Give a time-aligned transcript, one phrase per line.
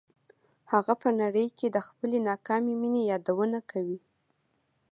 [0.71, 3.99] هغه په نړۍ کې د خپلې ناکامې مینې یادونه کوي